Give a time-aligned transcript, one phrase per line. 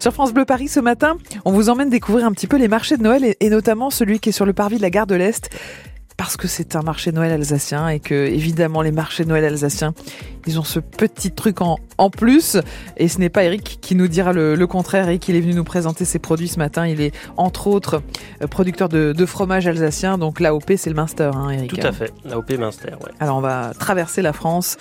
[0.00, 2.96] Sur France Bleu Paris ce matin, on vous emmène découvrir un petit peu les marchés
[2.96, 5.50] de Noël et, notamment celui qui est sur le parvis de la gare de l'Est
[6.16, 9.94] parce que c'est un marché Noël alsacien et que évidemment les marchés Noël alsaciens
[10.46, 12.56] ils ont ce petit truc en, en plus.
[12.96, 15.08] Et ce n'est pas Eric qui nous dira le, le, contraire.
[15.08, 16.86] Eric il est venu nous présenter ses produits ce matin.
[16.86, 18.02] Il est entre autres
[18.42, 20.18] euh, producteur de, de fromage alsacien.
[20.18, 22.12] Donc l'AOP c'est le Munster hein, Eric tout à fait.
[22.24, 23.12] l'AOP Munster ouais.
[23.20, 24.76] alors on va traverser la France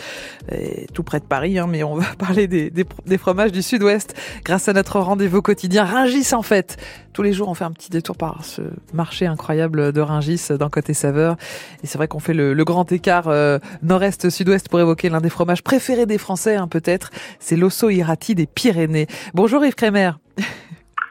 [0.93, 4.15] tout près de Paris hein, mais on va parler des, des, des fromages du sud-ouest.
[4.43, 6.77] Grâce à notre rendez-vous quotidien Ringis en fait.
[7.13, 8.61] Tous les jours on fait un petit détour par ce
[8.93, 11.35] marché incroyable de Ringis dans Côté Saveur.
[11.83, 15.21] Et c'est vrai qu'on fait le, le, grand écart euh, nord-est sud-ouest pour évoquer l'un
[15.21, 17.06] des fromages préférés des Français, hein, peut-être.
[17.39, 19.07] C'est l'osso irati des Pyrénées.
[19.33, 20.11] Bonjour Yves Crémer.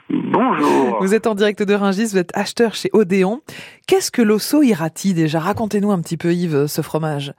[0.09, 0.99] Bonjour.
[1.01, 3.41] Vous êtes en direct de Ringis, vous êtes acheteur chez Odéon.
[3.87, 5.41] Qu'est-ce que l'osso irati déjà?
[5.41, 7.33] Racontez-nous un petit peu Yves ce fromage.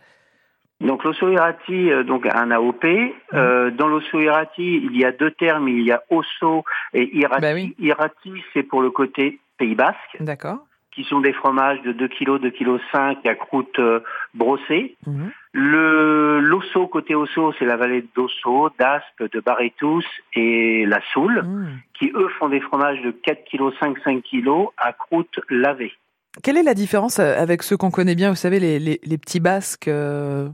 [0.82, 2.84] Donc l'osso irati, euh, donc un AOP.
[2.84, 3.10] Mmh.
[3.34, 7.42] Euh, dans l'osso irati, il y a deux termes, il y a osso et irati.
[7.42, 7.76] Bah oui.
[7.80, 10.18] Irati, c'est pour le côté Pays Basque.
[10.20, 10.67] D'accord
[10.98, 14.00] qui sont des fromages de 2 kg, 2 kg 5 à croûte euh,
[14.34, 14.96] brossée.
[15.06, 15.28] Mmh.
[15.54, 20.02] Le l'osso côté osso, c'est la vallée d'Osso, d'Aspe, de Barretous
[20.34, 21.68] et la Soule, mmh.
[22.00, 25.94] qui eux font des fromages de 4 kg 5 5 kg à croûte lavée.
[26.42, 29.40] Quelle est la différence avec ceux qu'on connaît bien, vous savez les, les, les petits
[29.40, 30.50] basques euh,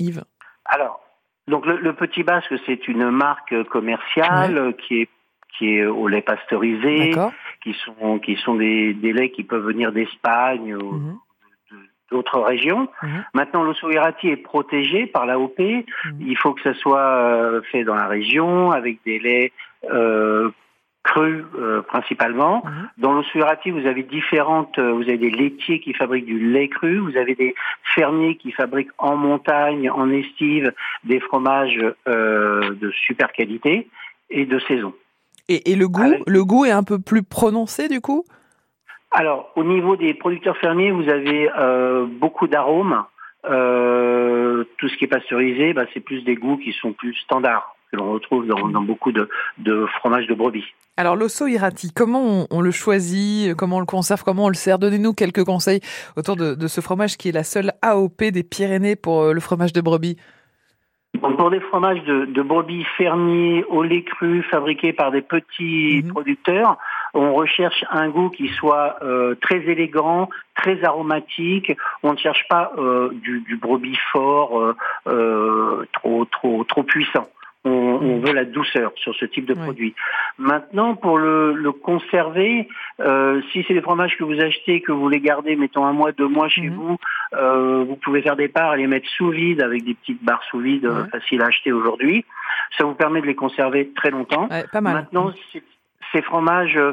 [0.00, 0.24] Yves?
[0.64, 1.00] Alors,
[1.46, 4.74] donc le, le petit basque, c'est une marque commerciale Ouais.
[4.74, 5.08] qui est
[5.56, 7.32] qui est au lait pasteurisé, D'accord.
[7.62, 11.16] Qui sont qui sont des, des laits qui peuvent venir d'Espagne ou Mhm.
[12.10, 12.88] d'autres régions.
[13.02, 13.24] Mhm.
[13.34, 15.58] Maintenant, l'osso irati est protégé par l'AOP.
[15.58, 15.84] Mhm.
[16.20, 19.52] Il faut que ça soit euh, fait dans la région avec des laits
[19.90, 20.48] euh,
[21.04, 22.62] crus euh, principalement.
[22.98, 24.78] Dans l'osso irati, vous avez différentes.
[24.78, 26.98] euh, Vous avez des laitiers qui fabriquent du lait cru.
[26.98, 27.54] Vous avez des
[27.94, 30.72] fermiers qui fabriquent en montagne, en estive,
[31.04, 33.88] des fromages euh, de super qualité
[34.30, 34.94] et de saison.
[35.48, 38.24] Et, et le goût, Avec- le goût est un peu plus prononcé du coup?
[39.10, 43.04] Alors, au niveau des producteurs fermiers, vous avez euh, beaucoup d'arômes.
[43.48, 47.74] Euh, tout ce qui est pasteurisé, bah, c'est plus des goûts qui sont plus standards
[47.90, 49.28] que l'on retrouve dans, dans beaucoup de,
[49.58, 50.64] de fromages de brebis.
[50.98, 54.54] Alors l'osso irati, comment on, on, le choisit, comment on le conserve, comment on le
[54.54, 54.78] sert?
[54.78, 55.80] Donnez-nous quelques conseils
[56.16, 59.40] autour de, de, ce fromage qui est la seule AOP des Pyrénées pour euh, le
[59.40, 60.16] fromage de brebis.
[61.14, 66.00] Donc pour des fromages de, de brebis fermiers au lait cru fabriqués par des petits
[66.02, 66.08] Mhm.
[66.08, 66.12] mmh.
[66.12, 66.76] producteurs,
[67.14, 71.72] on recherche un goût qui soit euh, très élégant, très aromatique.
[72.02, 74.76] On ne cherche pas euh, du, du, brebis fort, euh,
[75.08, 77.26] euh, trop trop trop puissant.
[77.64, 79.60] On, on, veut la douceur sur ce type de oui.
[79.62, 79.94] produit.
[80.38, 82.68] Maintenant, pour le, le conserver,
[83.00, 86.12] euh, si c'est des fromages que vous achetez, que vous les gardez, mettons un mois,
[86.12, 86.74] deux mois chez Mhm.
[86.74, 86.96] vous,
[87.34, 90.42] euh, vous pouvez faire des parts et les mettre sous vide avec des petites barres
[90.50, 92.24] sous vide euh, faciles à acheter aujourd'hui.
[92.76, 94.48] Ça vous permet de les conserver très longtemps.
[94.50, 94.94] Ouais, pas mal.
[94.94, 95.62] Maintenant, ces-
[96.12, 96.92] ces fromages, euh,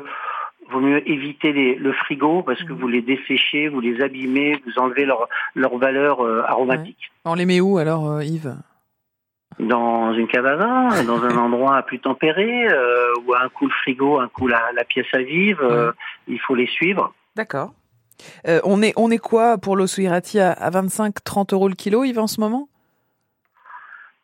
[0.70, 2.80] vaut mieux éviter les- le frigo parce que Mhm.
[2.80, 7.12] vous les desséchez, vous les abîmez, vous enlevez leur, leur valeur euh, aromatique.
[7.24, 8.56] On les met où alors, Yves?
[9.60, 12.68] Dans une cave à vin, dans un endroit plus tempéré,
[13.26, 15.94] ou un coup le frigo, un coup la, la pièce à vivre,
[16.28, 17.14] il faut les suivre.
[17.38, 17.72] D'accord.
[18.48, 22.04] Euh, on, est, on est quoi pour l'osso irati à, à 25-30 euros le kilo,
[22.04, 22.68] Yves, en ce moment?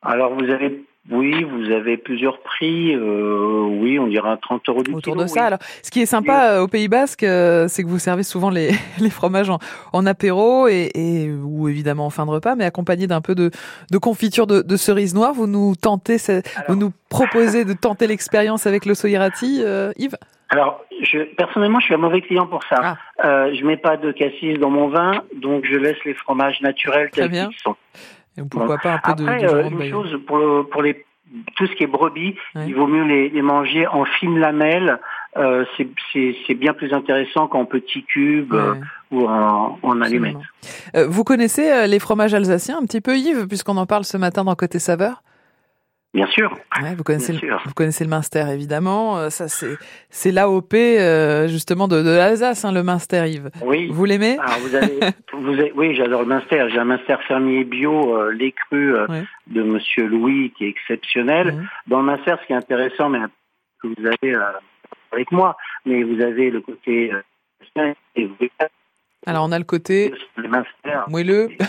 [0.04, 2.96] Alors vous avez, oui, vous avez plusieurs prix.
[2.96, 5.24] euh, oui, on dira 30 euros du Autour kilo.
[5.24, 5.42] de ça.
[5.42, 5.46] oui.
[5.48, 8.50] Alors, ce qui est sympa euh, au Pays Basque, euh, c'est que vous servez souvent
[8.50, 9.60] les, les fromages en,
[9.94, 13.52] en apéro et, et ou évidemment en fin de repas, mais accompagné d'un peu de,
[13.92, 15.34] de confiture de, de cerises noires.
[15.34, 18.94] Vous nous tentez, Alors- vous nous proposez de tenter l'expérience avec le
[19.98, 20.18] Yves?
[20.50, 22.76] Alors, je, personnellement, je suis un mauvais client pour ça.
[22.82, 22.98] Ah.
[23.24, 27.10] Euh, je mets pas de cassis dans mon vin, donc je laisse les fromages naturels
[27.12, 27.48] tels bien.
[27.50, 27.76] qu'ils sont.
[28.38, 29.92] Et pourquoi pas un peu de, Après, de euh, de une Bayonne.
[29.92, 31.06] chose pour, le- pour les
[31.56, 32.66] tout ce qui est brebis, Ouais.
[32.68, 35.00] il vaut mieux les, les manger en fines lamelles.
[35.38, 38.74] Euh, c'est- bien plus intéressant qu'en petits cubes euh,
[39.12, 40.36] ou en, en allumettes.
[40.96, 44.18] Euh, vous connaissez euh, les fromages alsaciens un petit peu, Yves, puisqu'on en parle ce
[44.18, 45.24] matin dans Côté Saveur?
[46.14, 46.52] Bien sûr.
[46.82, 47.62] Ouais, vous connaissez, Bien le, sûr.
[47.66, 49.18] vous connaissez le Munster évidemment.
[49.18, 49.78] Euh, ça c'est
[50.10, 53.50] c'est l'AOP euh, justement de, de l'Alsace, hein, le Munster, Yves.
[53.62, 53.88] Oui.
[53.90, 54.38] Vous l'aimez?
[54.40, 55.00] Alors vous avez,
[55.34, 56.68] vous avez, oui, j'adore le Minster.
[56.70, 59.08] J'ai un Minster fermier bio, euh, lait cru euh,
[59.48, 61.66] de Monsieur Louis, qui est exceptionnel.
[61.88, 63.20] Dans le Minster, ce qui est intéressant, mais
[63.82, 64.42] que vous avez euh,
[65.14, 65.56] avec moi,
[65.86, 67.12] mais vous avez le côté
[68.16, 68.52] et vous avez
[69.26, 70.14] Alors on a le côté
[70.52, 71.00] Minster.
[71.08, 71.50] moelleux,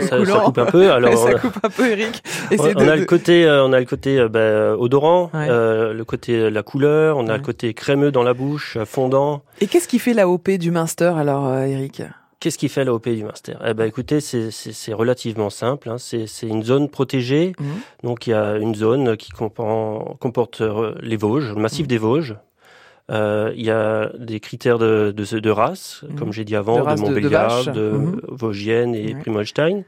[0.00, 0.90] ça, ça coupe un peu.
[0.92, 2.22] Alors, ça on- coupe un peu, Eric.
[2.50, 5.46] on, Essayez on a le côté, euh, on a le côté euh, bah, odorant, Ouais.
[5.48, 7.38] euh, le côté euh, la couleur, on a Ouais.
[7.38, 9.42] le côté crémeux dans la bouche, euh, fondant.
[9.60, 12.02] Et qu'est-ce qui fait l'AOP du Munster alors, euh, Eric?
[12.38, 15.88] Qu'est-ce qui fait l'AOP du Munster Eh ben, écoutez, c'est relativement simple.
[15.88, 15.96] Hein.
[15.98, 17.52] C'est une zone protégée.
[17.58, 17.66] Mhm.
[18.04, 21.86] Donc, il y a une zone qui comprend, comporte euh, les Vosges, le massif Mhm.
[21.88, 22.36] des Vosges.
[23.10, 26.16] Euh, Il y a des critères de, de, de race, Mhm.
[26.18, 28.20] comme j'ai dit avant, De de, race de- de Montbéliard, de, Mhm.
[28.28, 29.20] Vosgienne et Ouais.
[29.20, 29.82] Primolstein.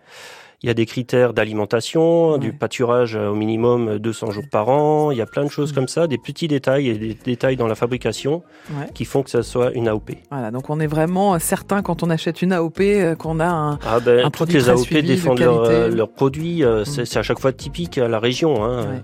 [0.62, 2.38] Il y a des critères d'alimentation, Ouais.
[2.40, 5.10] du pâturage euh, au minimum 200 jours par an.
[5.12, 7.69] Il y a plein de choses comme ça, des petits détails et des détails dans
[7.69, 8.87] la fabrication Ouais.
[8.93, 10.10] qui font que ça soit une AOP.
[10.32, 13.78] Voilà, donc on est vraiment certain quand on achète une AOP euh, qu'on a un.
[13.87, 16.64] Ah ben, Un produit les AOP suivi, défendent leur, euh, leurs produits.
[16.64, 16.84] euh, Mm.
[17.04, 18.64] C'est à chaque fois typique à la région.
[18.64, 18.81] Hein.
[18.82, 19.02] Ouais.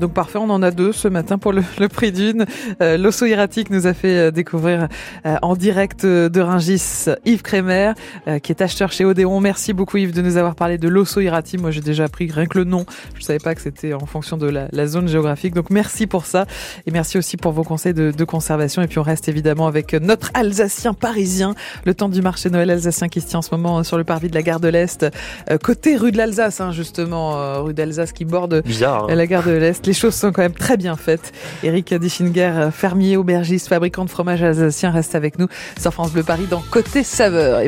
[0.00, 2.46] Donc parfait, on en a deux ce matin pour le, le prix d'une.
[2.80, 4.88] Euh, L'osso hiératique nous a fait euh, découvrir
[5.26, 7.92] euh, en direct euh, de Ringis Yves Crémer,
[8.28, 9.40] euh, qui est acheteur chez Odéon.
[9.40, 11.60] Merci beaucoup Yves de nous avoir parlé de l'osso hiératique.
[11.60, 12.84] Moi j'ai déjà appris rien que le nom.
[13.18, 15.54] Je savais pas que c'était en fonction de la, la zone géographique.
[15.54, 16.46] Donc merci pour ça
[16.86, 18.82] et merci aussi pour vos conseils de, de conservation.
[18.82, 21.54] Et puis on reste évidemment avec notre Alsacien parisien,
[21.84, 24.04] le temps du marché Noël alsacien qui se tient en ce moment euh, sur le
[24.04, 25.06] parvis de la gare de l'Est,
[25.50, 29.06] euh, côté rue de l'Alsace hein, justement, euh, rue d'Alsace qui borde Bizarre.
[29.08, 29.14] hein.
[29.14, 29.86] la gare de l'Est.
[29.86, 31.32] Les choses sont quand même très bien faites.
[31.62, 35.46] Eric Dichinger, fermier, aubergiste, fabricant de fromage alsacien, reste avec nous
[35.80, 37.60] sur France Bleu Paris dans Côté Saveur.